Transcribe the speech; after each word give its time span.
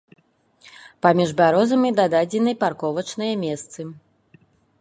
Паміж 1.05 1.29
бярозамі 1.41 1.89
дададзены 1.99 2.51
парковачныя 2.65 3.33
месцы. 3.47 3.81